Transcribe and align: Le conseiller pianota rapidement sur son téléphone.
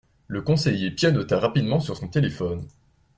Le 0.25 0.41
conseiller 0.41 0.89
pianota 0.89 1.37
rapidement 1.39 1.79
sur 1.79 1.95
son 1.95 2.07
téléphone. 2.07 2.65